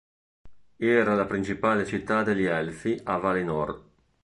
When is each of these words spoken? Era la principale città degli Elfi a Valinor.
Era 0.77 1.13
la 1.13 1.25
principale 1.27 1.85
città 1.85 2.23
degli 2.23 2.45
Elfi 2.45 2.99
a 3.03 3.17
Valinor. 3.17 3.83